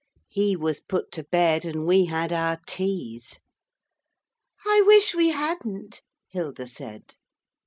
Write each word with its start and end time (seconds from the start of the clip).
He 0.29 0.55
was 0.55 0.79
put 0.79 1.11
to 1.11 1.25
bed, 1.25 1.63
and 1.63 1.85
we 1.85 2.05
had 2.05 2.33
our 2.33 2.57
teas. 2.65 3.39
'I 4.65 4.81
wish 4.87 5.13
we 5.13 5.29
hadn't,' 5.29 6.01
Hilda 6.31 6.65
said. 6.65 7.13